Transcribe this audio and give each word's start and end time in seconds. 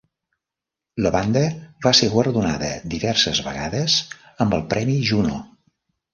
La 1.05 1.11
banda 1.15 1.43
va 1.87 1.91
ser 1.99 2.09
guardonada 2.13 2.71
diverses 2.95 3.43
vegades 3.49 4.01
amb 4.47 4.59
el 4.61 4.67
Premi 4.75 4.99
Juno. 5.13 5.39